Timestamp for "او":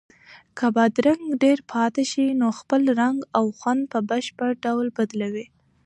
3.37-3.45